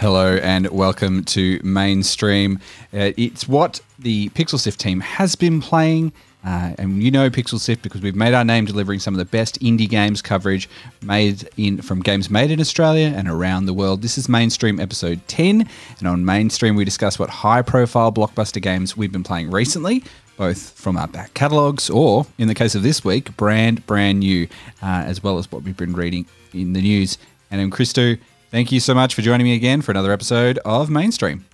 [0.00, 2.58] Hello and welcome to Mainstream.
[2.90, 6.14] Uh, it's what the PixelSift team has been playing.
[6.42, 9.60] Uh, and you know PixelSift because we've made our name delivering some of the best
[9.60, 10.70] indie games coverage
[11.02, 14.00] made in from games made in Australia and around the world.
[14.00, 15.68] This is Mainstream episode 10,
[15.98, 20.02] and on Mainstream we discuss what high-profile blockbuster games we've been playing recently,
[20.38, 24.48] both from our back catalogues or, in the case of this week, brand brand new,
[24.82, 26.24] uh, as well as what we've been reading
[26.54, 27.18] in the news.
[27.50, 28.16] And I'm Christo.
[28.50, 31.44] Thank you so much for joining me again for another episode of Mainstream.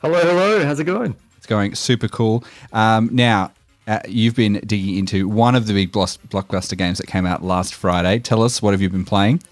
[0.00, 0.64] Hello, hello.
[0.64, 1.16] How's it going?
[1.36, 2.44] It's going super cool.
[2.72, 3.50] Um, now,
[3.88, 7.74] uh, you've been digging into one of the big blockbuster games that came out last
[7.74, 8.20] Friday.
[8.20, 9.42] Tell us, what have you been playing?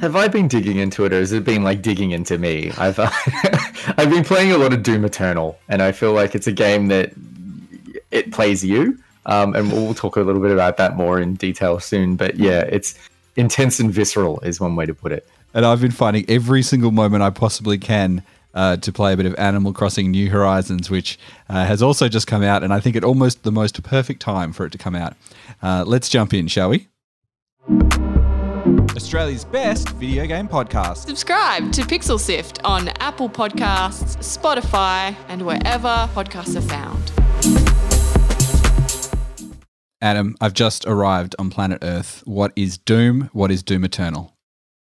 [0.00, 2.72] Have I been digging into it, or has it been like digging into me?
[2.78, 3.10] I've uh,
[3.96, 6.88] I've been playing a lot of Doom Eternal, and I feel like it's a game
[6.88, 7.12] that
[8.10, 8.98] it plays you.
[9.26, 12.16] Um, and we'll talk a little bit about that more in detail soon.
[12.16, 12.98] But yeah, it's
[13.36, 16.90] intense and visceral is one way to put it and I've been finding every single
[16.90, 21.18] moment I possibly can uh, to play a bit of Animal Crossing New Horizons, which
[21.48, 24.52] uh, has also just come out, and I think it almost the most perfect time
[24.52, 25.14] for it to come out.
[25.62, 26.88] Uh, let's jump in, shall we?
[28.96, 30.98] Australia's best video game podcast.
[30.98, 37.12] Subscribe to Pixel Sift on Apple Podcasts, Spotify, and wherever podcasts are found.
[40.00, 42.22] Adam, I've just arrived on planet Earth.
[42.26, 43.30] What is Doom?
[43.32, 44.33] What is Doom Eternal?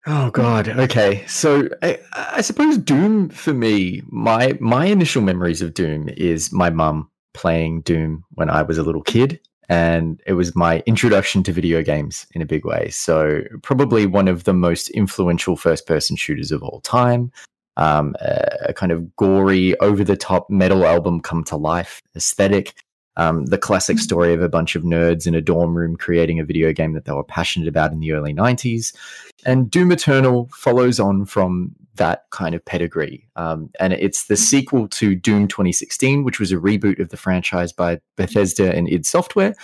[0.06, 0.68] Oh God.
[0.68, 1.24] Okay.
[1.26, 6.70] So I, I, suppose Doom for me, my my initial memories of Doom is my
[6.70, 11.52] mum playing Doom when I was a little kid, and it was my introduction to
[11.52, 12.90] video games in a big way.
[12.90, 17.30] So probably one of the most influential first person shooters of all time.
[17.76, 22.74] Um, a, a kind of gory, over the top metal album come to life aesthetic.
[23.16, 26.44] Um, the classic story of a bunch of nerds in a dorm room creating a
[26.44, 28.94] video game that they were passionate about in the early 90s.
[29.44, 33.28] And Doom Eternal follows on from that kind of pedigree.
[33.36, 37.72] Um, and it's the sequel to Doom 2016, which was a reboot of the franchise
[37.72, 39.54] by Bethesda and id Software.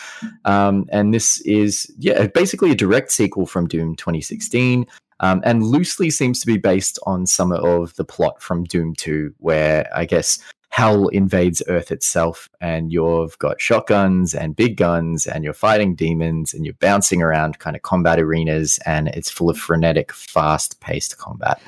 [0.44, 4.86] Um, and this is, yeah, basically a direct sequel from Doom 2016.
[5.20, 9.34] Um, and loosely seems to be based on some of the plot from Doom 2,
[9.38, 10.38] where I guess
[10.78, 16.54] hell invades Earth itself, and you've got shotguns and big guns, and you're fighting demons,
[16.54, 21.18] and you're bouncing around kind of combat arenas, and it's full of frenetic, fast paced
[21.18, 21.60] combat.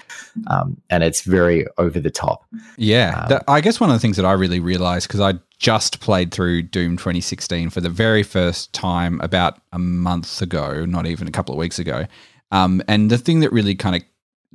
[0.47, 2.45] Um, and it's very over the top.
[2.77, 3.27] Yeah.
[3.29, 6.31] Um, I guess one of the things that I really realized, because I just played
[6.31, 11.33] through Doom 2016 for the very first time about a month ago, not even a
[11.33, 12.07] couple of weeks ago.
[12.53, 14.03] Um, and the thing that really kind of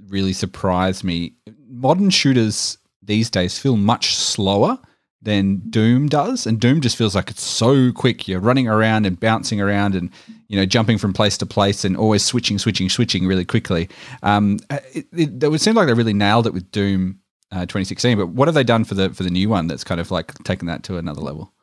[0.08, 1.34] really surprised me
[1.68, 4.80] modern shooters these days feel much slower
[5.22, 8.28] than Doom does, and Doom just feels like it's so quick.
[8.28, 10.10] You're running around and bouncing around, and
[10.48, 13.90] you know jumping from place to place, and always switching, switching, switching really quickly.
[14.24, 17.20] Um, it, it, it would seem like they really nailed it with Doom
[17.52, 18.18] uh, 2016.
[18.18, 20.34] But what have they done for the for the new one that's kind of like
[20.44, 21.54] taken that to another level?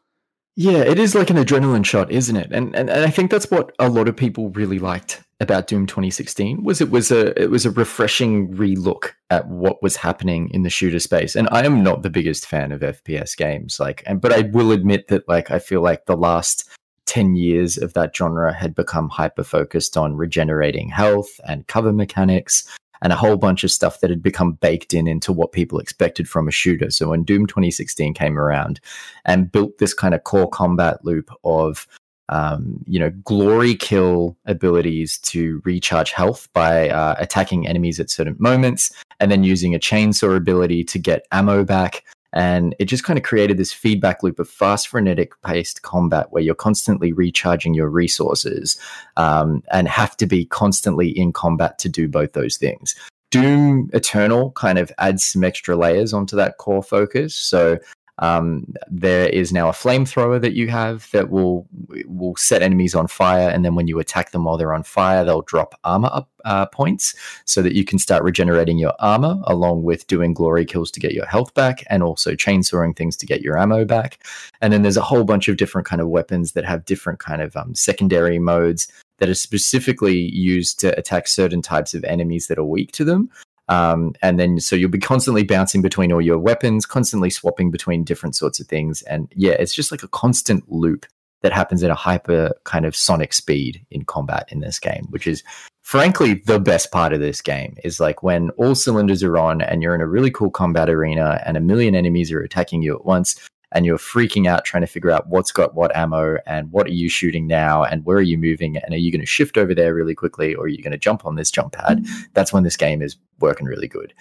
[0.55, 2.51] Yeah, it is like an adrenaline shot, isn't it?
[2.53, 5.87] And, and and I think that's what a lot of people really liked about Doom
[5.87, 10.62] 2016 was it was a it was a refreshing relook at what was happening in
[10.62, 11.35] the shooter space.
[11.35, 14.73] And I am not the biggest fan of FPS games, like, and but I will
[14.73, 16.69] admit that like I feel like the last
[17.07, 22.67] 10 years of that genre had become hyper focused on regenerating health and cover mechanics
[23.03, 26.29] and a whole bunch of stuff that had become baked in into what people expected
[26.29, 26.91] from a shooter.
[26.91, 28.81] So when Doom 2016 came around
[29.25, 31.87] and built this kind of core combat loop of
[32.29, 38.37] um, you know, glory kill abilities to recharge health by uh, attacking enemies at certain
[38.39, 42.05] moments, and then using a chainsaw ability to get ammo back.
[42.32, 46.43] And it just kind of created this feedback loop of fast, frenetic paced combat where
[46.43, 48.78] you're constantly recharging your resources
[49.16, 52.94] um, and have to be constantly in combat to do both those things.
[53.31, 57.34] Doom Eternal kind of adds some extra layers onto that core focus.
[57.34, 57.79] So
[58.23, 61.67] um, there is now a flamethrower that you have that will
[62.07, 65.25] will set enemies on fire, and then when you attack them while they're on fire,
[65.25, 67.17] they'll drop armor up uh, points
[67.47, 71.15] so that you can start regenerating your armor, along with doing glory kills to get
[71.15, 74.25] your health back, and also chainsawing things to get your ammo back.
[74.61, 77.43] And then there's a whole bunch of different kind of weapons that have different kind
[77.43, 78.87] of um, secondary modes
[79.19, 83.31] that are specifically used to attack certain types of enemies that are weak to them.
[83.73, 88.05] Um, and then so you'll be constantly bouncing between all your weapons, constantly swapping between
[88.05, 89.03] different sorts of things.
[89.03, 91.07] And yeah, it's just like a constant loop
[91.41, 95.27] that happens at a hyper kind of sonic speed in combat in this game, which
[95.27, 95.43] is
[95.83, 99.83] frankly the best part of this game is like when all cylinders are on and
[99.83, 103.05] you're in a really cool combat arena and a million enemies are attacking you at
[103.05, 106.87] once and you're freaking out trying to figure out what's got what ammo and what
[106.87, 109.59] are you shooting now and where are you moving and are you going to shift
[109.59, 112.05] over there really quickly or are you going to jump on this jump pad
[112.35, 114.15] that's when this game is working really good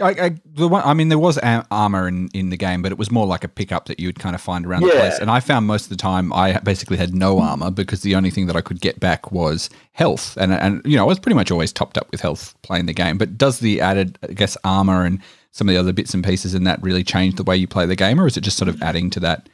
[0.00, 2.98] I, I, the one, I mean, there was armor in, in the game, but it
[2.98, 5.18] was more like a pickup that you would kind of find around the place.
[5.18, 7.42] And I found most of the time I basically had no hmm.
[7.42, 10.36] armor because the only thing that I could get back was health.
[10.36, 12.92] And, and you know, I was pretty much always topped up with health playing the
[12.92, 13.18] game.
[13.18, 16.54] But does the added, I guess, armor and some of the other bits and pieces
[16.54, 18.20] in that really change the way you play the game?
[18.20, 19.48] Or is it just sort of adding to that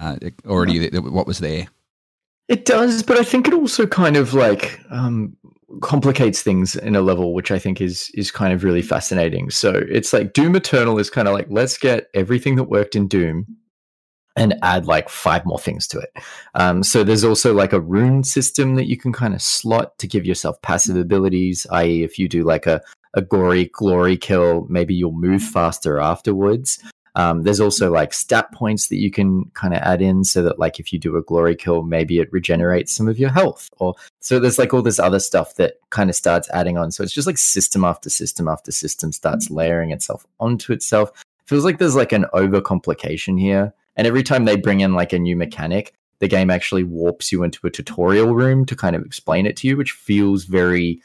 [0.00, 0.16] uh,
[0.46, 1.66] already what was there?
[2.48, 5.36] It does, but I think it also kind of like um,
[5.82, 9.50] complicates things in a level which I think is is kind of really fascinating.
[9.50, 13.06] So it's like Doom Eternal is kind of like let's get everything that worked in
[13.06, 13.46] Doom
[14.38, 16.10] and add like five more things to it.
[16.54, 20.06] Um, so there's also like a rune system that you can kind of slot to
[20.06, 22.80] give yourself passive abilities, i.e., if you do like a
[23.14, 25.52] a gory glory kill, maybe you'll move mm-hmm.
[25.52, 26.82] faster afterwards.
[27.14, 27.94] Um, there's also mm-hmm.
[27.94, 30.98] like stat points that you can kind of add in so that like if you
[30.98, 33.68] do a glory kill, maybe it regenerates some of your health.
[33.78, 36.92] Or so there's like all this other stuff that kind of starts adding on.
[36.92, 39.56] So it's just like system after system after system starts mm-hmm.
[39.56, 41.10] layering itself onto itself.
[41.46, 43.72] Feels like there's like an overcomplication here.
[43.96, 47.42] And every time they bring in like a new mechanic, the game actually warps you
[47.42, 51.02] into a tutorial room to kind of explain it to you, which feels very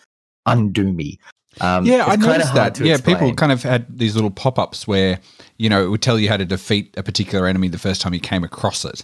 [0.47, 1.17] undoomy.
[1.61, 2.79] Um, yeah, I noticed hard that.
[2.85, 5.19] Yeah, people kind of had these little pop ups where,
[5.57, 8.13] you know, it would tell you how to defeat a particular enemy the first time
[8.13, 9.03] you came across it.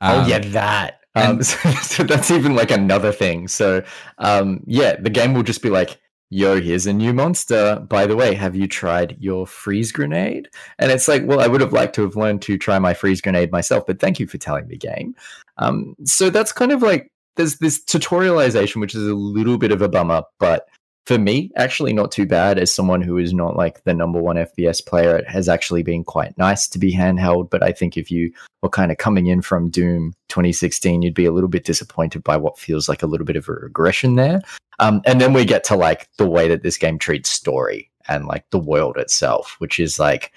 [0.00, 1.00] oh Um, yeah, that.
[1.14, 3.48] Um, and- so, so that's even like another thing.
[3.48, 3.82] So
[4.18, 5.98] um, yeah, the game will just be like,
[6.30, 7.76] "Yo, here's a new monster.
[7.88, 10.48] By the way, have you tried your freeze grenade?"
[10.78, 13.20] And it's like, well, I would have liked to have learned to try my freeze
[13.20, 15.14] grenade myself, but thank you for telling me, game.
[15.58, 19.82] Um, so that's kind of like there's this tutorialization, which is a little bit of
[19.82, 20.68] a bummer, but
[21.06, 22.58] for me, actually not too bad.
[22.58, 26.04] As someone who is not like the number one FPS player, it has actually been
[26.04, 27.50] quite nice to be handheld.
[27.50, 28.32] But I think if you
[28.62, 32.36] were kind of coming in from Doom 2016, you'd be a little bit disappointed by
[32.36, 34.40] what feels like a little bit of a regression there.
[34.78, 38.26] Um, and then we get to like the way that this game treats story and
[38.26, 40.32] like the world itself, which is like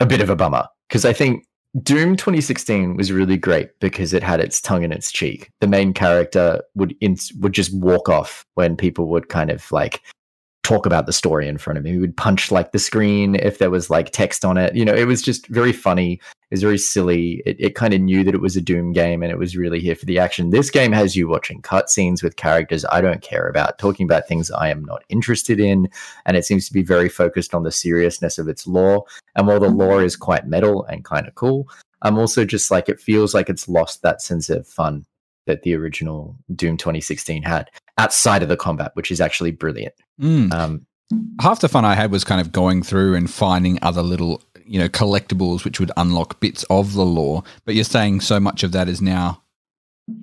[0.00, 1.44] a bit of a bummer because I think
[1.82, 5.50] Doom 2016 was really great because it had its tongue in its cheek.
[5.60, 6.96] The main character would
[7.38, 10.02] would just walk off when people would kind of like
[10.70, 11.90] talk about the story in front of me.
[11.90, 14.76] He would punch like the screen if there was like text on it.
[14.76, 16.12] You know, it was just very funny.
[16.12, 17.42] It was very silly.
[17.44, 19.80] It, it kind of knew that it was a Doom game and it was really
[19.80, 20.50] here for the action.
[20.50, 24.48] This game has you watching cutscenes with characters I don't care about, talking about things
[24.52, 25.88] I am not interested in.
[26.24, 29.04] And it seems to be very focused on the seriousness of its lore.
[29.34, 29.76] And while the mm-hmm.
[29.76, 31.68] lore is quite metal and kind of cool,
[32.02, 35.04] I'm also just like, it feels like it's lost that sense of fun
[35.46, 37.70] that the original Doom 2016 had
[38.00, 39.94] outside of the combat, which is actually brilliant.
[40.20, 40.52] mm.
[40.52, 40.86] Um,
[41.40, 44.78] half the fun I had was kind of going through and finding other little, you
[44.78, 47.42] know, collectibles which would unlock bits of the lore.
[47.64, 49.42] But you're saying so much of that is now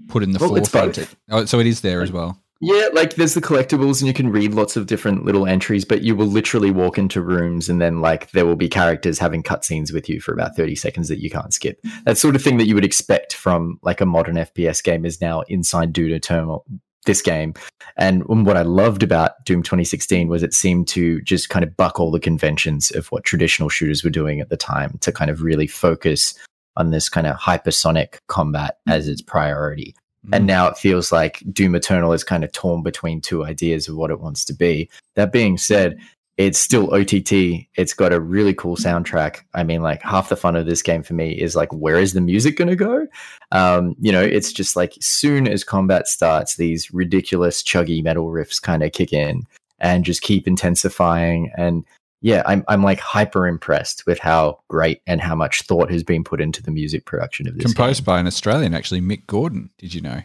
[0.07, 1.15] put in the Well, forefront.
[1.29, 2.41] Oh, so it is there as well.
[2.59, 6.01] Yeah, like there's the collectibles, and you can read lots of different little entries, but
[6.01, 9.93] you will literally walk into rooms and then, like, there will be characters having cutscenes
[9.93, 11.79] with you for about 30 seconds that you can't skip.
[12.05, 15.21] That sort of thing that you would expect from like a modern FPS game is
[15.21, 16.65] now inside Doom Eternal,
[17.07, 17.55] this game.
[17.97, 21.99] And what I loved about Doom 2016 was it seemed to just kind of buck
[21.99, 25.41] all the conventions of what traditional shooters were doing at the time to kind of
[25.41, 26.35] really focus
[26.75, 29.95] on this kind of hypersonic combat as its priority.
[30.31, 30.47] And Mm.
[30.47, 34.11] now it feels like Doom Eternal is kind of torn between two ideas of what
[34.11, 34.89] it wants to be.
[35.15, 35.97] That being said,
[36.37, 37.65] it's still OTT.
[37.75, 39.41] It's got a really cool soundtrack.
[39.55, 42.13] I mean, like half the fun of this game for me is like, where is
[42.13, 43.07] the music going to go?
[43.51, 48.61] Um, you know, it's just like soon as combat starts, these ridiculous chuggy metal riffs
[48.61, 49.47] kind of kick in
[49.79, 51.51] and just keep intensifying.
[51.57, 51.83] And
[52.21, 56.23] yeah, I'm I'm like hyper impressed with how great and how much thought has been
[56.23, 57.63] put into the music production of this.
[57.63, 58.13] Composed game.
[58.13, 59.71] by an Australian, actually, Mick Gordon.
[59.79, 60.21] Did you know?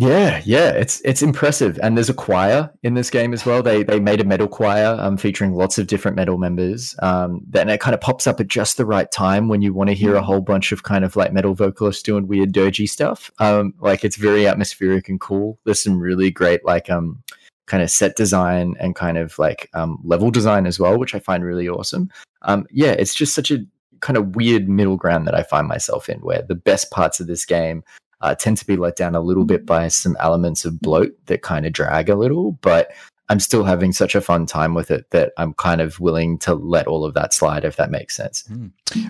[0.00, 3.62] Yeah, yeah, it's it's impressive, and there's a choir in this game as well.
[3.62, 6.94] They they made a metal choir, um, featuring lots of different metal members.
[7.02, 9.90] Um, then it kind of pops up at just the right time when you want
[9.90, 13.30] to hear a whole bunch of kind of like metal vocalists doing weird dirgy stuff.
[13.40, 15.58] Um, like it's very atmospheric and cool.
[15.66, 17.22] There's some really great like um
[17.66, 21.18] kind of set design and kind of like um level design as well, which I
[21.18, 22.08] find really awesome.
[22.40, 23.58] Um, yeah, it's just such a
[24.00, 27.26] kind of weird middle ground that I find myself in, where the best parts of
[27.26, 27.84] this game
[28.20, 31.42] uh, tend to be let down a little bit by some elements of bloat that
[31.42, 32.90] kind of drag a little, but
[33.30, 36.54] I'm still having such a fun time with it that I'm kind of willing to
[36.54, 38.44] let all of that slide, if that makes sense.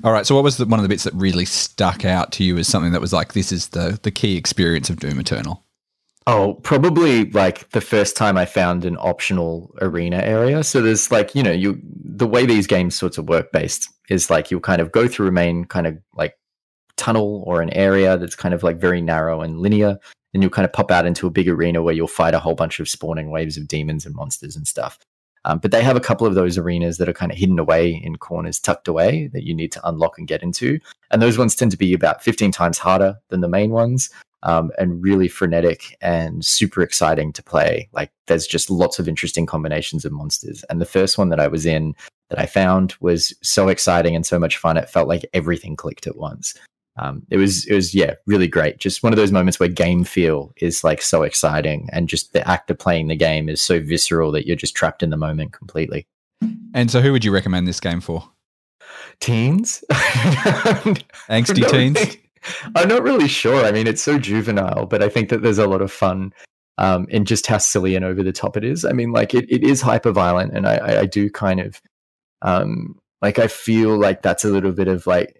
[0.05, 0.27] All right.
[0.27, 2.69] So, what was the, one of the bits that really stuck out to you as
[2.69, 5.65] something that was like, this is the the key experience of Doom Eternal?
[6.27, 10.63] Oh, probably like the first time I found an optional arena area.
[10.65, 14.29] So there's like, you know, you the way these games sort of work based is
[14.29, 16.37] like you'll kind of go through a main kind of like
[17.01, 19.99] tunnel or an area that's kind of like very narrow and linear.
[20.33, 22.55] And you'll kind of pop out into a big arena where you'll fight a whole
[22.55, 24.99] bunch of spawning waves of demons and monsters and stuff.
[25.45, 27.91] Um, but they have a couple of those arenas that are kind of hidden away
[27.91, 30.79] in corners, tucked away that you need to unlock and get into.
[31.11, 34.11] And those ones tend to be about 15 times harder than the main ones.
[34.43, 37.91] Um, and really frenetic and super exciting to play.
[37.93, 40.65] Like there's just lots of interesting combinations of monsters.
[40.71, 41.95] And the first one that I was in
[42.31, 44.79] that I found was so exciting and so much fun.
[44.79, 46.55] It felt like everything clicked at once.
[47.01, 48.79] Um, it was it was yeah really great.
[48.79, 52.47] Just one of those moments where game feel is like so exciting, and just the
[52.47, 55.53] act of playing the game is so visceral that you're just trapped in the moment
[55.53, 56.07] completely.
[56.75, 58.29] And so, who would you recommend this game for?
[59.19, 62.19] Teens, angsty teens.
[62.77, 63.65] I'm not really sure.
[63.65, 66.35] I mean, it's so juvenile, but I think that there's a lot of fun
[66.77, 68.85] um, in just how silly and over the top it is.
[68.85, 71.81] I mean, like it, it is hyper violent, and I, I do kind of
[72.43, 75.40] um, like I feel like that's a little bit of like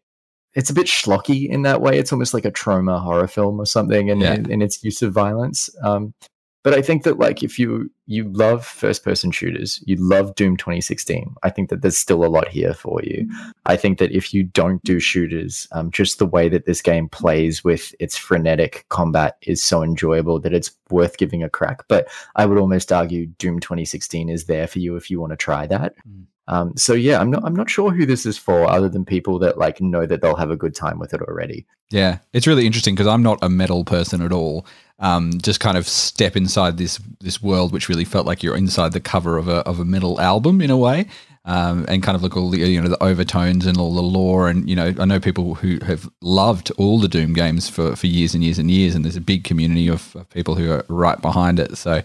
[0.55, 1.99] it's a bit schlocky in that way.
[1.99, 4.35] It's almost like a trauma horror film or something, in, yeah.
[4.35, 5.71] in, in its use of violence.
[5.83, 6.15] Um,
[6.63, 10.59] but I think that like if you you love first person shooters, you love Doom
[10.59, 11.35] 2016.
[11.43, 13.27] I think that there's still a lot here for you.
[13.65, 17.09] I think that if you don't do shooters, um, just the way that this game
[17.09, 21.85] plays with its frenetic combat is so enjoyable that it's worth giving a crack.
[21.89, 25.37] But I would almost argue Doom 2016 is there for you if you want to
[25.37, 25.95] try that.
[26.07, 26.25] Mm.
[26.51, 29.39] Um, so yeah, I'm not I'm not sure who this is for, other than people
[29.39, 31.65] that like know that they'll have a good time with it already.
[31.91, 34.67] Yeah, it's really interesting because I'm not a metal person at all.
[34.99, 38.93] Um, just kind of step inside this this world, which really felt like you're inside
[38.93, 41.07] the cover of a of a metal album in a way,
[41.45, 44.49] um, and kind of look all the you know the overtones and all the lore.
[44.49, 48.09] And you know, I know people who have loved all the Doom games for for
[48.09, 50.85] years and years and years, and there's a big community of, of people who are
[50.89, 51.79] right behind it.
[51.79, 52.03] So,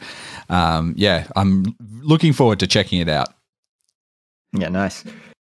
[0.49, 3.29] um, yeah, I'm looking forward to checking it out.
[4.57, 5.03] Yeah, nice.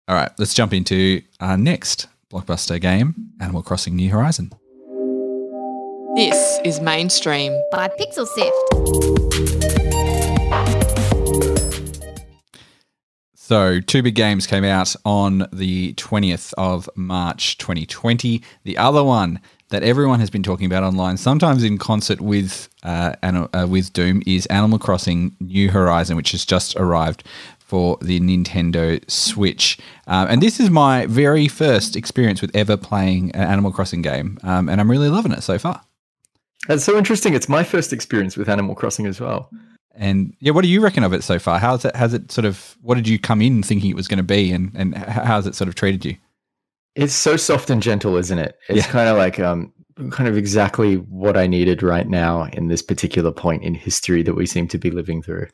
[0.08, 4.52] All right, let's jump into our next blockbuster game, Animal Crossing New Horizon.
[6.16, 9.66] This is Mainstream by Pixel Sift.
[13.34, 18.42] So, two big games came out on the 20th of March 2020.
[18.64, 23.16] The other one that everyone has been talking about online, sometimes in concert with uh,
[23.22, 27.24] uh, with Doom, is Animal Crossing New Horizon, which has just arrived
[27.75, 29.77] for the Nintendo Switch.
[30.08, 34.38] Um, and this is my very first experience with ever playing an Animal Crossing game,
[34.44, 35.82] um, and I'm really loving it so far.
[36.70, 37.34] That's so interesting.
[37.34, 39.50] It's my first experience with Animal Crossing as well.
[39.94, 41.60] And yeah, what do you reckon of it so far?
[41.60, 41.94] How's it?
[41.98, 42.77] Has it sort of?
[42.82, 45.53] What did you come in thinking it was going to be, and and how's it
[45.53, 46.15] sort of treated you?
[46.96, 48.58] It's so soft and gentle, isn't it?
[48.70, 48.91] It's yeah.
[48.94, 49.74] kind of like um,
[50.12, 54.36] kind of exactly what I needed right now in this particular point in history that
[54.36, 55.48] we seem to be living through.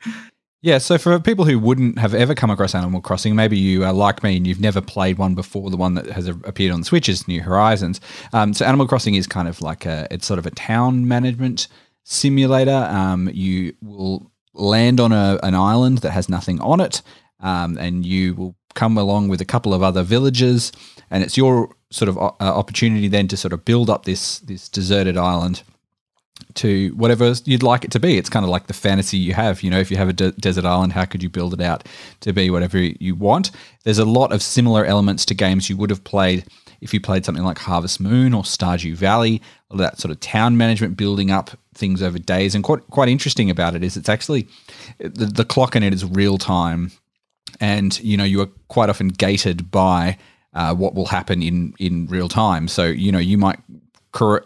[0.64, 3.92] Yeah, so for people who wouldn't have ever come across Animal Crossing, maybe you are
[3.92, 6.86] like me and you've never played one before, the one that has appeared on the
[6.86, 8.00] Switch is New Horizons.
[8.32, 11.66] Um, so Animal Crossing is kind of like a, it's sort of a town management
[12.04, 12.86] simulator.
[12.88, 17.02] Um, you will land on a, an island that has nothing on it,
[17.40, 20.70] um, and you will come along with a couple of other villages,
[21.10, 24.68] and it's your sort of uh, opportunity then to sort of build up this this
[24.68, 25.64] deserted island
[26.56, 28.18] to whatever you'd like it to be.
[28.18, 29.62] It's kind of like the fantasy you have.
[29.62, 31.86] You know, if you have a de- desert island, how could you build it out
[32.20, 33.50] to be whatever you want?
[33.84, 36.44] There's a lot of similar elements to games you would have played
[36.82, 39.40] if you played something like Harvest Moon or Stardew Valley,
[39.70, 42.54] all that sort of town management, building up things over days.
[42.54, 44.48] And quite quite interesting about it is it's actually
[44.98, 46.90] the, the clock in it is real time,
[47.60, 50.18] and you know you are quite often gated by
[50.54, 52.66] uh, what will happen in in real time.
[52.66, 53.60] So you know you might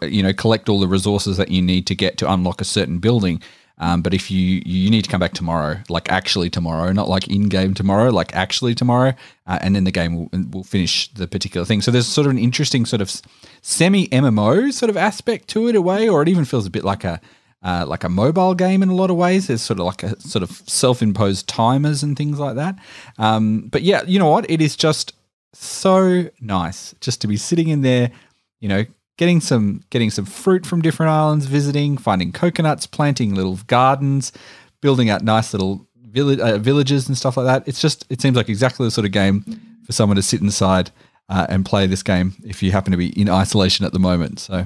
[0.01, 2.99] you know collect all the resources that you need to get to unlock a certain
[2.99, 3.41] building.
[3.79, 7.27] Um, but if you you need to come back tomorrow, like actually tomorrow, not like
[7.27, 9.13] in game tomorrow, like actually tomorrow,
[9.45, 11.81] uh, and then the game will, will finish the particular thing.
[11.81, 13.21] So there's sort of an interesting sort of
[13.61, 16.83] semi MMO sort of aspect to it, a way, or it even feels a bit
[16.83, 17.21] like a
[17.61, 19.47] uh, like a mobile game in a lot of ways.
[19.47, 22.79] There's sort of like a sort of self-imposed timers and things like that.
[23.19, 24.49] Um, but yeah, you know what?
[24.49, 25.13] It is just
[25.53, 28.11] so nice just to be sitting in there,
[28.59, 28.85] you know,
[29.17, 34.31] getting some getting some fruit from different islands, visiting, finding coconuts, planting little gardens,
[34.81, 37.67] building out nice little village, uh, villages and stuff like that.
[37.67, 39.43] It's just it seems like exactly the sort of game
[39.85, 40.91] for someone to sit inside
[41.29, 44.39] uh, and play this game if you happen to be in isolation at the moment.
[44.39, 44.65] So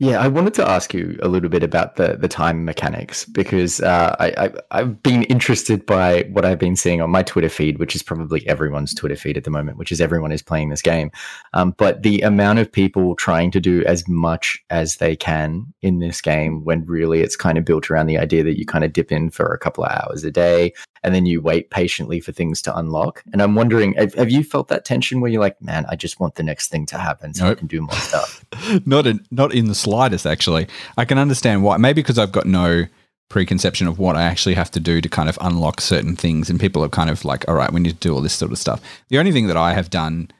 [0.00, 3.80] yeah, I wanted to ask you a little bit about the the time mechanics because
[3.80, 7.78] uh, I, I have been interested by what I've been seeing on my Twitter feed,
[7.78, 10.82] which is probably everyone's Twitter feed at the moment, which is everyone is playing this
[10.82, 11.10] game.
[11.52, 15.98] Um, but the amount of people trying to do as much as they can in
[15.98, 18.92] this game, when really it's kind of built around the idea that you kind of
[18.92, 22.30] dip in for a couple of hours a day, and then you wait patiently for
[22.30, 23.24] things to unlock.
[23.32, 26.20] And I'm wondering, have, have, you felt that tension where you're like, man, I just
[26.20, 27.56] want the next thing to happen so nope.
[27.56, 28.37] I can do more stuff?
[28.86, 30.66] Not in not in the slightest, actually.
[30.96, 31.76] I can understand why.
[31.76, 32.86] Maybe because I've got no
[33.28, 36.58] preconception of what I actually have to do to kind of unlock certain things, and
[36.58, 38.58] people are kind of like, all right, we need to do all this sort of
[38.58, 38.80] stuff.
[39.08, 40.30] The only thing that I have done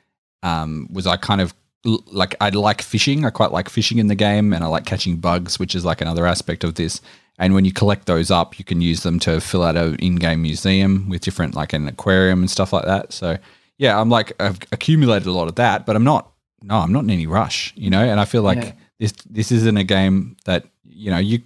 [0.42, 1.54] um, was I kind of
[1.85, 3.25] like I like fishing.
[3.25, 6.00] I quite like fishing in the game, and I like catching bugs, which is like
[6.00, 7.00] another aspect of this.
[7.38, 10.42] And when you collect those up, you can use them to fill out an in-game
[10.42, 13.12] museum with different, like an aquarium and stuff like that.
[13.12, 13.38] So
[13.78, 16.32] yeah, I'm like I've accumulated a lot of that, but I'm not.
[16.62, 18.02] No, I'm not in any rush, you know.
[18.02, 18.72] And I feel like Yeah.
[18.98, 21.40] this this isn't a game that you know you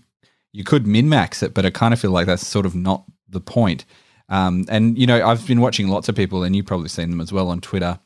[0.53, 3.05] you could min max it, but I kind of feel like that's sort of not
[3.29, 3.85] the point.
[4.29, 7.21] Um, and you know, I've been watching lots of people, and you've probably seen them
[7.21, 7.99] as well on Twitter.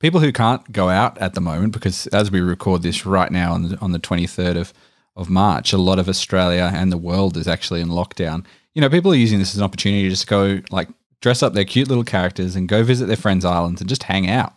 [0.00, 3.52] People who can't go out at the moment because as we record this right now
[3.52, 4.72] on the on the twenty third of
[5.16, 8.44] of March, a lot of Australia and the world is actually in lockdown.
[8.74, 10.88] You know, people are using this as an opportunity to just go like
[11.20, 14.28] dress up their cute little characters and go visit their friends' islands and just hang
[14.30, 14.54] out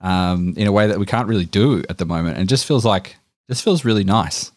[0.00, 2.36] um, in a way that we can't really do at the moment.
[2.36, 3.16] And it just feels like
[3.48, 4.52] this feels really nice.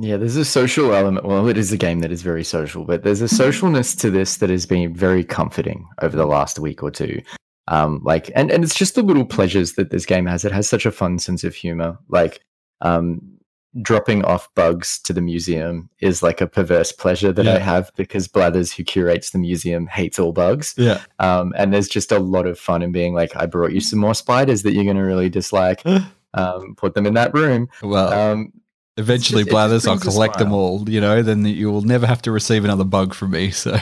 [0.00, 1.26] Yeah, there's a social element.
[1.26, 4.36] Well, it is a game that is very social, but there's a socialness to this
[4.36, 7.20] that has been very comforting over the last week or two.
[7.66, 10.44] Um, like, and and it's just the little pleasures that this game has.
[10.44, 11.98] It has such a fun sense of humor.
[12.08, 12.40] Like,
[12.80, 13.20] um,
[13.82, 18.26] dropping off bugs to the museum is like a perverse pleasure that I have because
[18.26, 20.74] Blathers, who curates the museum, hates all bugs.
[20.76, 21.02] Yeah.
[21.18, 23.98] Um, and there's just a lot of fun in being like, I brought you some
[23.98, 25.82] more spiders that you're going to really dislike.
[26.34, 27.70] Um, put them in that room.
[27.82, 28.52] Well, Um,
[28.98, 32.30] eventually, just- Blathers, I'll collect them all, you know, then you will never have to
[32.30, 33.50] receive another bug from me.
[33.50, 33.78] So,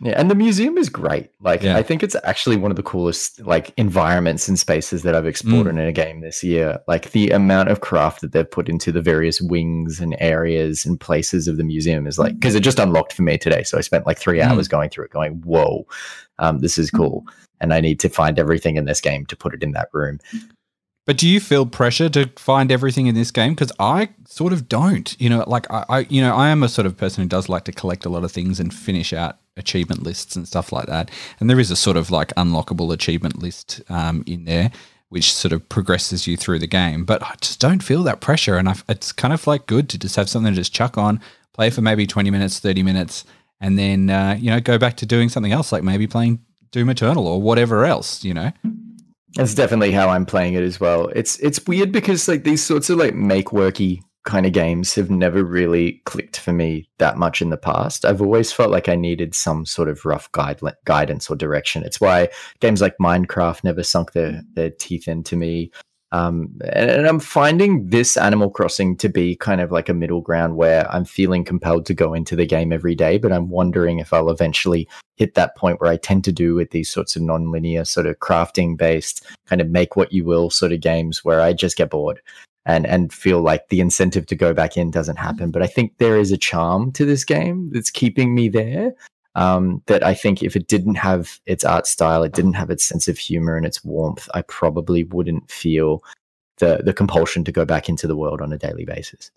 [0.00, 1.30] Yeah, and the museum is great.
[1.40, 1.76] Like Yeah.
[1.76, 5.66] I think it's actually one of the coolest like environments and spaces that I've explored
[5.66, 5.70] Mm.
[5.70, 6.78] in a game this year.
[6.86, 11.00] Like the amount of craft that they've put into the various wings and areas and
[11.00, 13.64] places of the museum is like because it just unlocked for me today.
[13.64, 14.44] So I spent like three Mm.
[14.52, 15.84] hours going through it, going, "Whoa,
[16.38, 17.24] um, this is cool."
[17.60, 20.20] And I need to find everything in this game to put it in that room.
[21.08, 23.54] But do you feel pressure to find everything in this game?
[23.54, 25.18] Because I sort of don't.
[25.18, 27.48] You know, like I, I, you know, I am a sort of person who does
[27.48, 30.84] like to collect a lot of things and finish out achievement lists and stuff like
[30.84, 31.10] that.
[31.40, 34.70] And there is a sort of like unlockable achievement list um, in there.
[35.08, 38.58] Which sort of progresses you through the game, but I just don't feel that pressure,
[38.58, 41.22] and I, it's kind of like good to just have something to just chuck on,
[41.54, 43.24] play for maybe twenty minutes, thirty minutes,
[43.58, 46.40] and then uh, you know go back to doing something else, like maybe playing
[46.72, 48.22] Doom Eternal or whatever else.
[48.22, 48.52] You know,
[49.34, 51.08] That's definitely how I'm playing it as well.
[51.08, 55.10] It's it's weird because like these sorts of like make worky kind of games have
[55.10, 58.04] never really clicked for me that much in the past.
[58.04, 61.82] I've always felt like I needed some sort of rough guide guidance or direction.
[61.82, 62.28] It's why
[62.60, 65.70] games like Minecraft never sunk their their teeth into me.
[66.10, 70.20] Um, and, and I'm finding this Animal Crossing to be kind of like a middle
[70.20, 73.98] ground where I'm feeling compelled to go into the game every day, but I'm wondering
[73.98, 77.22] if I'll eventually hit that point where I tend to do with these sorts of
[77.22, 81.40] non-linear sort of crafting based kind of make what you will sort of games where
[81.40, 82.20] I just get bored
[82.64, 85.50] and and feel like the incentive to go back in doesn't happen.
[85.50, 88.94] But I think there is a charm to this game that's keeping me there.
[89.38, 92.84] Um, that I think if it didn't have its art style, it didn't have its
[92.84, 96.02] sense of humor and its warmth, I probably wouldn't feel
[96.56, 99.30] the the compulsion to go back into the world on a daily basis.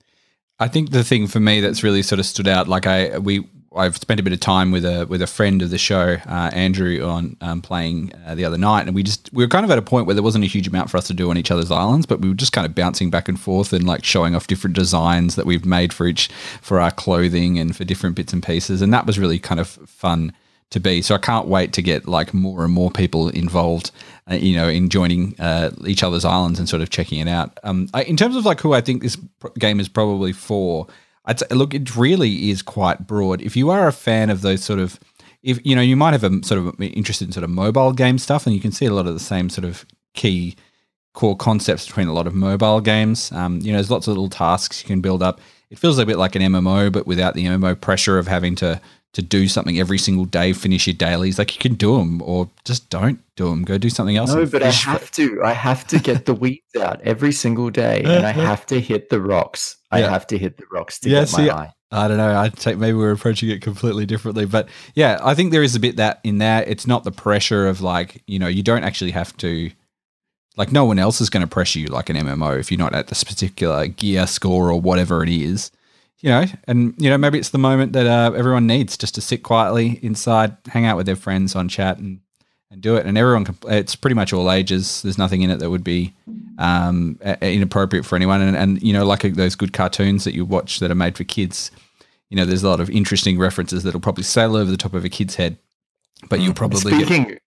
[0.57, 3.47] I think the thing for me that's really sort of stood out, like I we
[3.73, 6.49] I've spent a bit of time with a with a friend of the show, uh,
[6.53, 9.71] Andrew, on um, playing uh, the other night, and we just we were kind of
[9.71, 11.51] at a point where there wasn't a huge amount for us to do on each
[11.51, 14.35] other's islands, but we were just kind of bouncing back and forth and like showing
[14.35, 16.27] off different designs that we've made for each
[16.61, 19.67] for our clothing and for different bits and pieces, and that was really kind of
[19.67, 20.33] fun
[20.71, 21.01] to be.
[21.01, 23.91] So I can't wait to get like more and more people involved,
[24.29, 27.57] uh, you know, in joining uh, each other's islands and sort of checking it out.
[27.63, 29.17] Um, I, in terms of like who I think this
[29.59, 30.87] game is probably for,
[31.25, 33.41] I'd look, it really is quite broad.
[33.41, 34.99] If you are a fan of those sort of,
[35.43, 38.17] if you know, you might have a sort of interested in sort of mobile game
[38.17, 40.55] stuff, and you can see a lot of the same sort of key
[41.13, 43.31] core concepts between a lot of mobile games.
[43.31, 45.41] Um, you know, there's lots of little tasks you can build up.
[45.69, 48.81] It feels a bit like an MMO, but without the MMO pressure of having to
[49.13, 51.37] to do something every single day, finish your dailies.
[51.37, 53.63] Like you can do them, or just don't do them.
[53.63, 54.33] Go do something else.
[54.33, 55.41] No, but I have to.
[55.43, 59.09] I have to get the weeds out every single day, and I have to hit
[59.09, 59.77] the rocks.
[59.91, 61.73] I have to hit the rocks to Yeah, get see, my eye.
[61.91, 62.33] I don't know.
[62.39, 65.79] I'd take maybe we're approaching it completely differently, but yeah, I think there is a
[65.79, 66.63] bit that in there.
[66.63, 69.71] It's not the pressure of like you know you don't actually have to.
[70.57, 72.93] Like no one else is going to pressure you like an MMO if you're not
[72.93, 75.71] at this particular gear score or whatever it is,
[76.21, 76.45] you know.
[76.65, 79.99] And you know maybe it's the moment that uh, everyone needs just to sit quietly
[80.01, 82.19] inside, hang out with their friends on chat, and
[82.71, 83.05] and do it.
[83.05, 85.01] And everyone, can, it's pretty much all ages.
[85.01, 86.13] There's nothing in it that would be
[86.57, 88.41] um, inappropriate for anyone.
[88.41, 91.25] And, and you know, like those good cartoons that you watch that are made for
[91.25, 91.69] kids,
[92.29, 95.03] you know, there's a lot of interesting references that'll probably sail over the top of
[95.03, 95.57] a kid's head,
[96.29, 97.37] but you'll probably get, Speaking,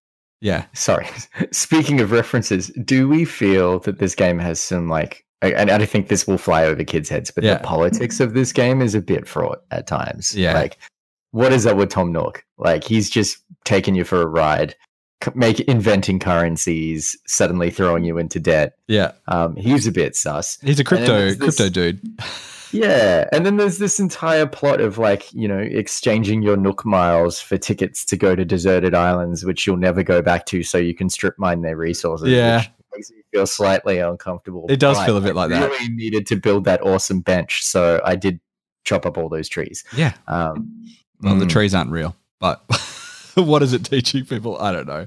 [0.43, 0.67] yeah.
[0.75, 1.09] sorry.
[1.53, 6.09] Speaking of references, do we feel that this game has some like and I think
[6.09, 7.55] this will fly over kids' heads, but Yeah.
[7.55, 10.35] the politics of this game is a bit fraught at times.
[10.37, 10.55] Yeah.
[10.55, 10.79] Like,
[11.33, 12.45] what is up with Tom Nook?
[12.59, 14.75] Like, he's just taking you for a ride,
[15.35, 18.75] make inventing currencies, suddenly throwing you into debt.
[18.89, 20.59] Yeah, Um, he's a bit sus.
[20.63, 22.01] he's a crypto this- crypto dude.
[22.73, 27.41] Yeah, and then there's this entire plot of like you know exchanging your Nook miles
[27.41, 30.93] for tickets to go to deserted islands, which you'll never go back to, so you
[30.93, 32.31] can strip mine their resources.
[32.31, 32.59] Yeah.
[32.59, 34.67] which makes me feel slightly uncomfortable.
[34.69, 35.71] It does feel a bit I like that.
[35.71, 38.41] Really needed to build that awesome bench, so I did
[38.85, 39.85] chop up all those trees.
[39.97, 40.71] Yeah, Um,
[41.21, 42.63] well, the mm, trees aren't real, but
[43.35, 44.59] what is it teaching people?
[44.59, 45.07] I don't know.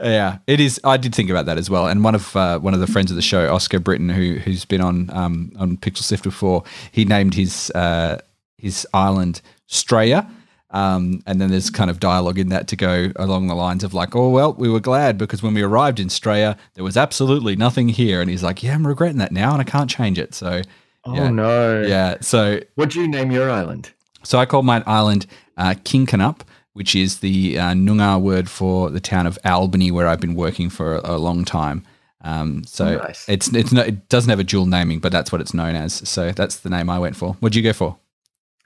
[0.00, 0.80] Yeah, it is.
[0.84, 1.86] I did think about that as well.
[1.86, 4.64] And one of uh, one of the friends of the show, Oscar Britton, who who's
[4.64, 8.20] been on um, on Pixel Sift before, he named his uh,
[8.58, 10.30] his island Straya.
[10.70, 13.94] Um, and then there's kind of dialogue in that to go along the lines of
[13.94, 17.54] like, oh well, we were glad because when we arrived in Straya, there was absolutely
[17.56, 18.20] nothing here.
[18.20, 20.34] And he's like, yeah, I'm regretting that now, and I can't change it.
[20.34, 20.62] So
[21.04, 21.30] oh Yeah.
[21.30, 21.82] no!
[21.82, 23.92] yeah, so What do you name your island?
[24.24, 25.26] so I call my island
[25.56, 26.40] uh, Kinkanup,
[26.72, 30.68] which is the uh, Noongar word for the town of Albany, where I've been working
[30.68, 31.84] for a, a long time.
[32.22, 33.24] Um, so Nice.
[33.28, 35.92] it's it's no, it doesn't have a dual naming, but that's what it's known as.
[36.08, 37.34] So that's the name I went for.
[37.34, 37.98] What'd you go for?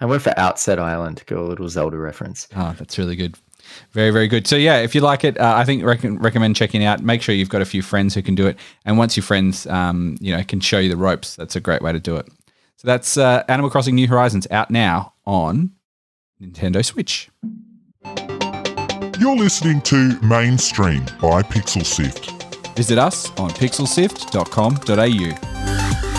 [0.00, 2.48] I went for Outset Island to go a little Zelda reference.
[2.56, 3.36] Oh, that's really good.
[3.92, 4.46] Very, very good.
[4.46, 7.02] So yeah, if you like it, uh, I think rec- recommend checking out.
[7.02, 9.66] Make sure you've got a few friends who can do it, and once your friends,
[9.66, 12.26] um, you know, can show you the ropes, that's a great way to do it.
[12.76, 15.72] So that's uh, Animal Crossing New Horizons out now on
[16.40, 17.28] Nintendo Switch.
[19.20, 22.30] You're listening to Mainstream by Pixel Sift.
[22.74, 26.09] Visit us on pixelsift.com.au.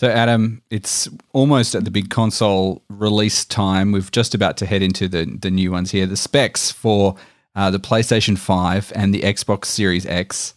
[0.00, 3.92] So, Adam, it's almost at the big console release time.
[3.92, 6.06] We've just about to head into the, the new ones here.
[6.06, 7.16] The specs for
[7.54, 10.54] uh, the PlayStation 5 and the Xbox Series X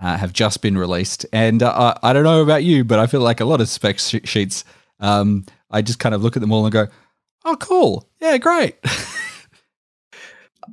[0.00, 1.26] uh, have just been released.
[1.30, 3.98] And uh, I don't know about you, but I feel like a lot of spec
[3.98, 4.64] sh- sheets,
[4.98, 6.86] um, I just kind of look at them all and go,
[7.44, 8.08] oh, cool.
[8.18, 8.76] Yeah, great.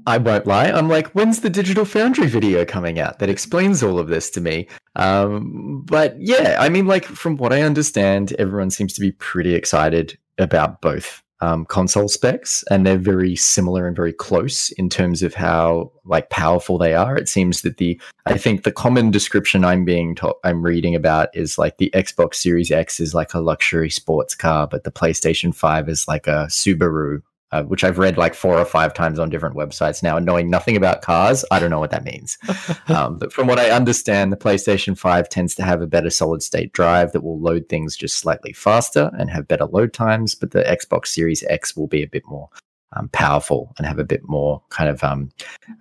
[0.06, 0.68] I won't lie.
[0.68, 4.42] I'm like, when's the Digital Foundry video coming out that explains all of this to
[4.42, 4.68] me?
[4.96, 9.56] Um, but yeah, I mean, like, from what I understand, everyone seems to be pretty
[9.56, 15.22] excited about both um, console specs, and they're very similar and very close in terms
[15.22, 17.18] of how like powerful they are.
[17.18, 21.36] It seems that the I think the common description I'm being taught, I'm reading about
[21.36, 25.54] is like the Xbox Series X is like a luxury sports car, but the PlayStation
[25.54, 27.22] 5 is like a Subaru
[27.54, 30.18] uh, which I've read like four or five times on different websites now.
[30.18, 32.40] And knowing nothing about cars, I don't know what that means.
[32.88, 36.42] um, but from what I understand, the PlayStation 5 tends to have a better solid
[36.42, 40.34] state drive that will load things just slightly faster and have better load times.
[40.34, 42.50] But the Xbox Series X will be a bit more
[42.94, 45.30] um, powerful and have a bit more kind of um,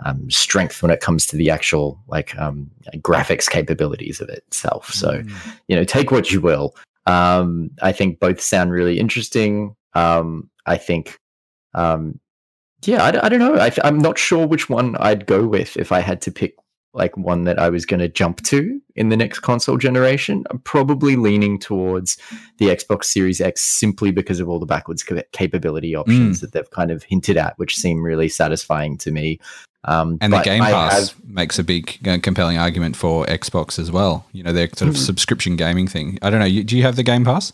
[0.05, 4.91] um, strength when it comes to the actual like um, graphics capabilities of itself.
[4.93, 5.23] So,
[5.69, 6.77] you know, take what you will.
[7.07, 9.75] Um, I think both sound really interesting.
[9.95, 11.19] Um, I think
[11.75, 12.19] um
[12.85, 15.93] yeah I, I don't know I, i'm not sure which one i'd go with if
[15.93, 16.57] i had to pick
[16.95, 20.59] like one that i was going to jump to in the next console generation i'm
[20.61, 22.19] probably leaning towards
[22.59, 26.91] the xbox series x simply because of all the backwards capability options that they've kind
[26.91, 29.39] of hinted at which seem really satisfying to me
[29.85, 33.81] um And the Game I Pass have- makes a big, uh, compelling argument for Xbox
[33.81, 34.25] as well.
[34.33, 36.21] You know, their sort of subscription gaming thing.
[36.23, 36.47] I don't know.
[36.47, 37.53] You, do you have the Game Pass?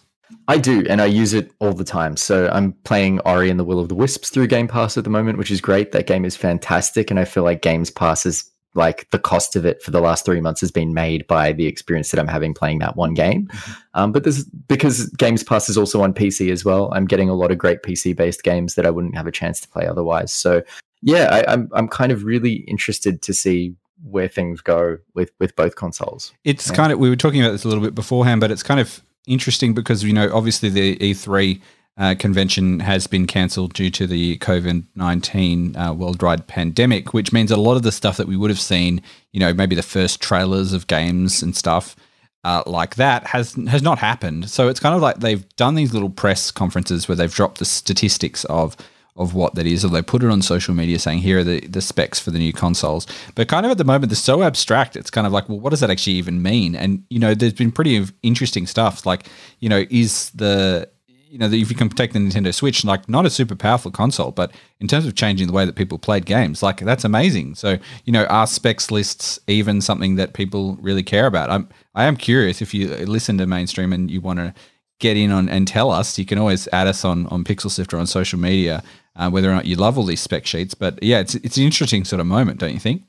[0.48, 2.16] I do, and I use it all the time.
[2.16, 5.10] So I'm playing Ori and the Will of the Wisps through Game Pass at the
[5.10, 5.92] moment, which is great.
[5.92, 9.64] That game is fantastic, and I feel like Games Pass is like the cost of
[9.64, 12.52] it for the last three months has been made by the experience that I'm having
[12.54, 13.48] playing that one game.
[13.94, 16.92] Um, but this because Games Pass is also on PC as well.
[16.94, 19.60] I'm getting a lot of great PC based games that I wouldn't have a chance
[19.62, 20.32] to play otherwise.
[20.32, 20.62] So
[21.02, 25.56] yeah, I, I'm I'm kind of really interested to see where things go with with
[25.56, 26.32] both consoles.
[26.44, 26.76] It's Yeah.
[26.76, 29.02] kind of we were talking about this a little bit beforehand, but it's kind of
[29.28, 31.60] interesting because you know obviously the E3
[31.98, 37.50] uh, convention has been cancelled due to the COVID nineteen uh, worldwide pandemic, which means
[37.50, 40.20] a lot of the stuff that we would have seen, you know, maybe the first
[40.20, 41.96] trailers of games and stuff.
[42.44, 44.48] Uh, like that has has not happened.
[44.48, 47.64] So it's kind of like they've done these little press conferences where they've dropped the
[47.64, 48.76] statistics of
[49.18, 51.60] of what that is, or they put it on social media saying here are the,
[51.60, 53.06] the specs for the new consoles.
[53.34, 54.96] But kind of at the moment, they're so abstract.
[54.96, 56.74] It's kind of like, well, what does that actually even mean?
[56.74, 59.04] And you know, there's been pretty interesting stuff.
[59.04, 59.26] Like,
[59.58, 60.88] you know, is the
[61.30, 64.30] you know, if you can take the Nintendo Switch, like not a super powerful console,
[64.30, 64.50] but
[64.80, 67.54] in terms of changing the way that people played games, like that's amazing.
[67.54, 71.50] So, you know, are specs lists even something that people really care about?
[71.50, 74.54] I'm, I am curious if you listen to mainstream and you want to
[74.98, 77.98] get in on and tell us, you can always add us on on Pixel Sifter
[77.98, 78.82] on social media,
[79.16, 80.74] uh, whether or not you love all these spec sheets.
[80.74, 83.02] But yeah, it's it's an interesting sort of moment, don't you think?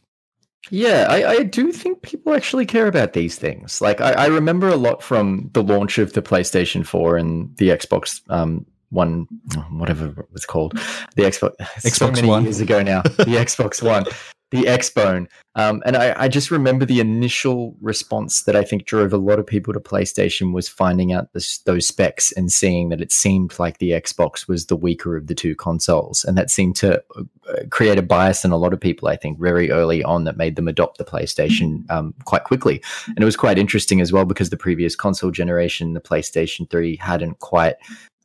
[0.71, 3.81] Yeah, I, I do think people actually care about these things.
[3.81, 7.69] Like I, I remember a lot from the launch of the PlayStation 4 and the
[7.69, 9.27] Xbox um, One,
[9.71, 10.73] whatever it was called,
[11.15, 11.53] the Xbox.
[11.79, 12.43] so Xbox many One.
[12.43, 14.05] years ago now, the Xbox One,
[14.51, 19.13] the Xbone, um, and I, I just remember the initial response that I think drove
[19.13, 23.01] a lot of people to PlayStation was finding out this, those specs and seeing that
[23.01, 26.75] it seemed like the Xbox was the weaker of the two consoles, and that seemed
[26.77, 27.23] to uh,
[27.69, 29.07] create a bias in a lot of people.
[29.07, 33.19] I think very early on that made them adopt the PlayStation um, quite quickly, and
[33.19, 37.39] it was quite interesting as well because the previous console generation, the PlayStation Three, hadn't
[37.39, 37.75] quite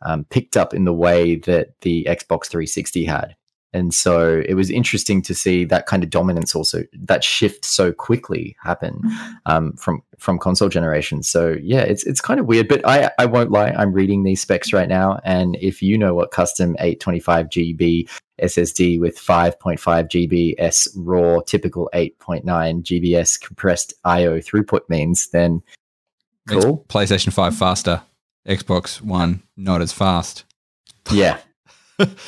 [0.05, 3.37] um, picked up in the way that the Xbox 360 had.
[3.75, 7.93] And so it was interesting to see that kind of dominance also that shift so
[7.93, 9.01] quickly happen
[9.47, 11.29] um, from from console generations.
[11.29, 14.41] So yeah, it's it's kind of weird, but I I won't lie, I'm reading these
[14.41, 18.09] specs right now, and if you know what custom 825 GB
[18.41, 25.63] SSD with 5.5 GBS raw typical 8.9 GBS compressed IO throughput means, then
[26.47, 26.85] Makes cool.
[26.89, 28.03] PlayStation 5 faster,
[28.47, 30.45] Xbox One not as fast.
[31.11, 31.39] Yeah,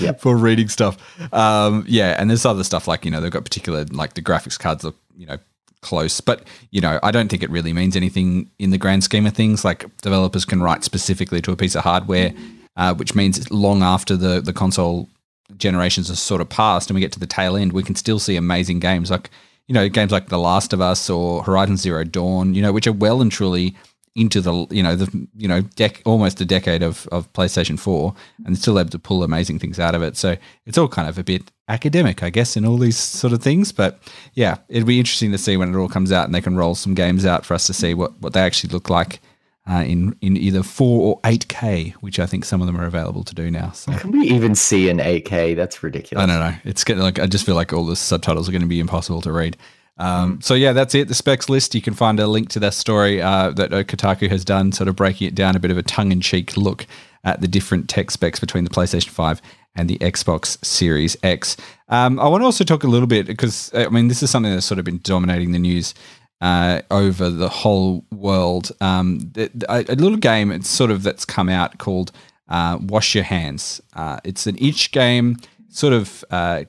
[0.01, 0.21] Yep.
[0.21, 0.97] for reading stuff.
[1.33, 4.59] Um, yeah, and there's other stuff like you know they've got particular like the graphics
[4.59, 5.39] cards look you know
[5.83, 9.27] close, but you know I don't think it really means anything in the grand scheme
[9.27, 9.65] of things.
[9.65, 12.33] Like developers can write specifically to a piece of hardware,
[12.77, 15.09] uh, which means long after the the console
[15.57, 18.19] generations are sort of passed and we get to the tail end, we can still
[18.19, 19.31] see amazing games like
[19.69, 22.87] you know games like The Last of Us or Horizon Zero Dawn, you know, which
[22.87, 23.75] are well and truly
[24.17, 28.15] into the you know the you know dec- almost a decade of of PlayStation 4
[28.47, 30.17] and still able to pull amazing things out of it.
[30.17, 33.43] So it's all kind of a bit academic, I guess, in all these sort of
[33.43, 33.73] things.
[33.73, 34.01] But
[34.33, 36.75] yeah, it'd be interesting to see when it all comes out and they can roll
[36.75, 39.21] some games out for us to see what what they actually look like.
[39.69, 42.87] Uh, in in either four or eight K, which I think some of them are
[42.87, 43.73] available to do now.
[43.73, 45.57] So can we even see an 8K?
[45.57, 46.23] That's ridiculous.
[46.23, 46.57] I don't know.
[46.63, 49.21] It's getting like I just feel like all the subtitles are going to be impossible
[49.23, 49.57] to read.
[49.99, 51.09] Um, so yeah, that's it.
[51.09, 51.75] The specs list.
[51.75, 54.89] You can find a link to that story uh, that uh, Kotaku has done, sort
[54.89, 56.87] of breaking it down a bit of a tongue-in-cheek look
[57.25, 59.41] at the different tech specs between the PlayStation Five
[59.75, 61.57] and the Xbox Series X.
[61.89, 64.53] Um, I want to also talk a little bit because I mean this is something
[64.53, 65.95] that's sort of been dominating the news
[66.41, 68.73] uh, over the whole world.
[68.81, 72.13] Um, a, a little game, it's sort of that's come out called
[72.49, 73.81] uh, Wash Your Hands.
[73.95, 75.37] Uh, it's an itch game,
[75.69, 76.65] sort of uh,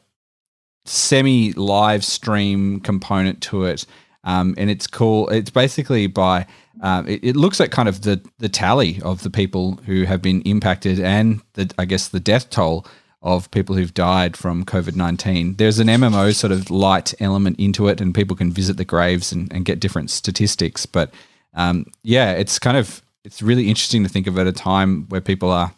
[0.87, 3.85] semi live stream component to it.
[4.23, 5.29] Um, and it's cool.
[5.29, 6.45] It's basically by
[6.81, 10.21] um, it, it looks at kind of the the tally of the people who have
[10.21, 12.85] been impacted and the I guess the death toll
[13.21, 15.55] of people who've died from COVID nineteen.
[15.55, 19.31] There's an MMO sort of light element into it, and people can visit the graves
[19.31, 20.85] and, and get different statistics.
[20.85, 21.13] But
[21.53, 25.21] um, yeah, it's kind of it's really interesting to think of at a time where
[25.21, 25.73] people are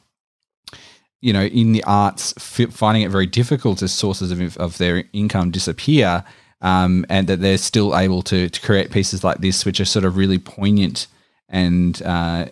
[1.22, 5.52] you know, in the arts, finding it very difficult as sources of, of their income
[5.52, 6.24] disappear,
[6.62, 10.06] um, and that they're still able to, to create pieces like this, which are sort
[10.06, 11.08] of really poignant
[11.50, 12.46] and, uh,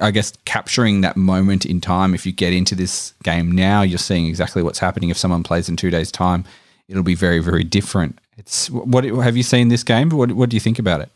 [0.00, 2.14] I guess, capturing that moment in time.
[2.14, 5.08] If you get into this game now, you're seeing exactly what's happening.
[5.08, 6.44] If someone plays in two days' time,
[6.86, 8.18] it'll be very, very different.
[8.36, 10.10] It's what have you seen this game?
[10.10, 11.10] What What do you think about it?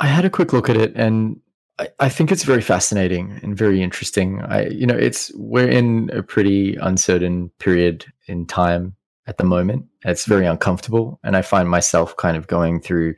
[0.00, 1.40] I had a quick look at it and
[1.78, 4.40] I, I think it's very fascinating and very interesting.
[4.42, 8.96] I you know, it's we're in a pretty uncertain period in time
[9.28, 9.86] at the moment.
[10.04, 11.20] It's very uncomfortable.
[11.22, 13.14] And I find myself kind of going through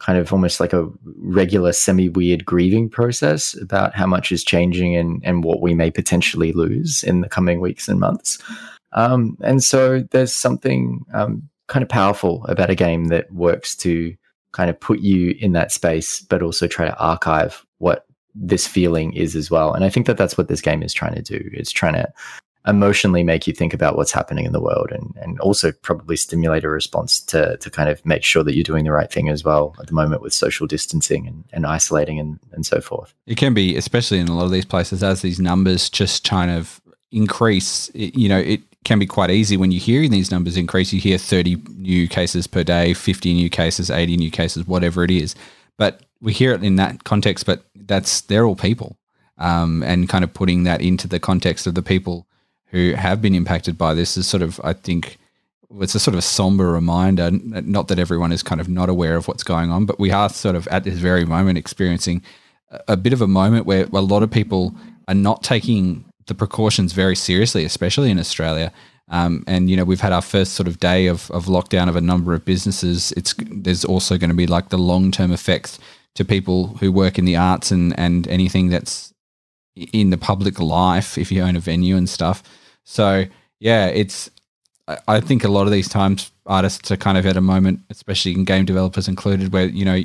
[0.00, 0.88] kind of almost like a
[1.18, 5.90] regular semi weird grieving process about how much is changing and, and what we may
[5.90, 8.38] potentially lose in the coming weeks and months.
[8.94, 14.14] Um, and so there's something um, kind of powerful about a game that works to
[14.52, 19.12] kind of put you in that space, but also try to archive what this feeling
[19.12, 19.74] is as well.
[19.74, 21.50] And I think that that's what this game is trying to do.
[21.52, 22.10] It's trying to
[22.66, 26.62] emotionally make you think about what's happening in the world and, and also probably stimulate
[26.62, 29.42] a response to, to kind of make sure that you're doing the right thing as
[29.42, 33.12] well at the moment with social distancing and, and isolating and, and so forth.
[33.26, 36.52] It can be, especially in a lot of these places, as these numbers just kind
[36.52, 37.88] of increase.
[37.90, 40.92] It, you know, it can be quite easy when you hear these numbers increase.
[40.92, 45.10] You hear 30 new cases per day, 50 new cases, 80 new cases, whatever it
[45.10, 45.34] is.
[45.78, 48.96] But we hear it in that context, but that's they're all people.
[49.38, 52.26] Um, and kind of putting that into the context of the people
[52.66, 55.18] who have been impacted by this is sort of, I think,
[55.80, 57.30] it's a sort of a somber reminder.
[57.30, 60.28] Not that everyone is kind of not aware of what's going on, but we are
[60.28, 62.22] sort of at this very moment experiencing
[62.88, 64.74] a, bit of a moment where a lot of people
[65.08, 68.72] are not taking the precautions very seriously, especially in Australia.
[69.08, 71.96] Um, and you know we've had our first sort of day of, of lockdown of
[71.96, 73.12] a number of businesses.
[73.12, 75.78] It's there's also going to be like the long term effects
[76.14, 79.12] to people who work in the arts and and anything that's
[79.74, 82.42] in the public life if you own a venue and stuff.
[82.84, 83.24] So
[83.60, 84.30] yeah, it's
[85.06, 88.32] I- think a lot of these times artists are kind of at a moment, especially
[88.32, 90.02] in game developers included, where you know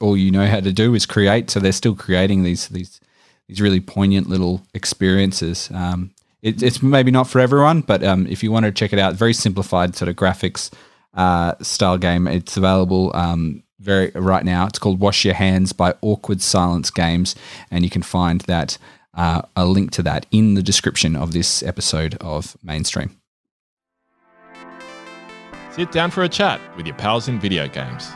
[0.00, 1.50] all you know how to do is create.
[1.50, 3.00] So they're still creating these these
[3.48, 5.70] these really poignant little experiences.
[5.74, 8.98] Um, it, it's maybe not for everyone, but um, if you want to check it
[8.98, 10.72] out, very simplified sort of graphics
[11.14, 12.26] uh, style game.
[12.26, 14.66] It's available um, very right now.
[14.66, 17.34] It's called Wash Your Hands by Awkward Silence Games,
[17.70, 18.78] and you can find that
[19.14, 23.16] uh, a link to that in the description of this episode of Mainstream.
[25.72, 28.08] Sit down for a chat with your pals in video games.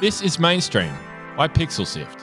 [0.00, 0.92] This is Mainstream
[1.36, 2.20] by Pixel Sift.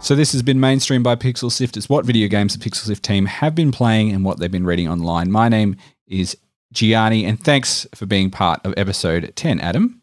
[0.00, 1.78] So this has been Mainstream by Pixel Sift.
[1.78, 4.66] It's what video games the Pixel Sift team have been playing and what they've been
[4.66, 5.30] reading online.
[5.30, 6.36] My name is
[6.74, 10.02] Gianni, and thanks for being part of episode 10, Adam.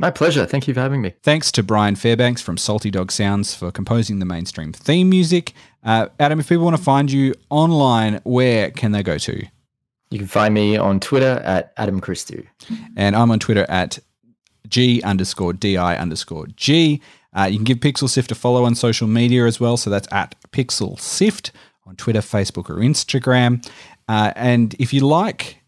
[0.00, 0.46] My pleasure.
[0.46, 1.14] Thank you for having me.
[1.22, 5.52] Thanks to Brian Fairbanks from Salty Dog Sounds for composing the mainstream theme music.
[5.84, 9.46] Uh, Adam, if people want to find you online, where can they go to?
[10.10, 12.46] You can find me on Twitter at Adam Christou.
[12.96, 13.98] And I'm on Twitter at
[14.68, 17.02] G underscore DI underscore G.
[17.36, 19.76] Uh, you can give Pixel Sift a follow on social media as well.
[19.76, 21.52] So that's at Pixel Sift
[21.86, 23.64] on Twitter, Facebook, or Instagram.
[24.08, 25.59] Uh, and if you like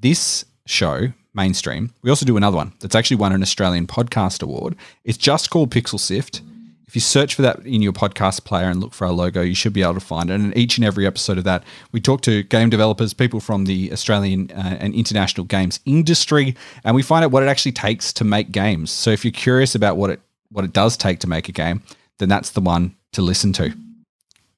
[0.00, 4.76] this show, Mainstream, we also do another one that's actually won an Australian Podcast Award.
[5.04, 6.42] It's just called Pixel Sift.
[6.86, 9.54] If you search for that in your podcast player and look for our logo, you
[9.54, 10.34] should be able to find it.
[10.34, 13.66] And in each and every episode of that, we talk to game developers, people from
[13.66, 18.12] the Australian uh, and international games industry, and we find out what it actually takes
[18.14, 18.90] to make games.
[18.90, 21.80] So if you're curious about what it what it does take to make a game,
[22.18, 23.72] then that's the one to listen to.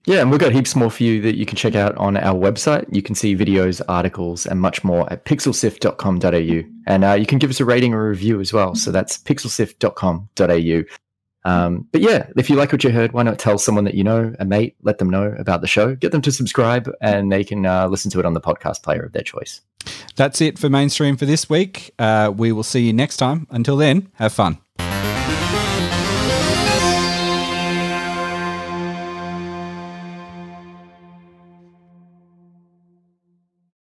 [0.04, 2.34] Yeah, and we've got heaps more for you that you can check out on our
[2.34, 2.86] website.
[2.92, 6.68] You can see videos, articles, and much more at pixelsift.com.au.
[6.86, 8.74] And uh, you can give us a rating or a review as well.
[8.74, 10.82] So that's pixelsift.com.au.
[11.44, 14.04] Um, but yeah, if you like what you heard, why not tell someone that you
[14.04, 17.44] know, a mate, let them know about the show, get them to subscribe, and they
[17.44, 19.60] can uh, listen to it on the podcast player of their choice.
[20.16, 21.92] That's it for mainstream for this week.
[21.98, 23.46] Uh, we will see you next time.
[23.50, 24.58] Until then, have fun.